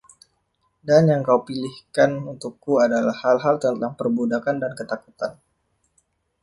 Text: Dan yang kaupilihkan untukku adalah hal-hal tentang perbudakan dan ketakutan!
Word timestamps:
Dan 0.87 1.03
yang 1.13 1.21
kaupilihkan 1.29 2.11
untukku 2.31 2.73
adalah 2.85 3.13
hal-hal 3.23 3.55
tentang 3.65 3.91
perbudakan 3.99 4.57
dan 4.63 4.71
ketakutan! 4.79 5.31